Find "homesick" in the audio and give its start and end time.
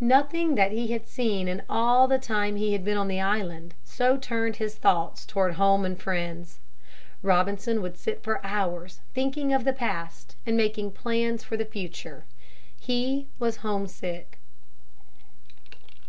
13.58-14.40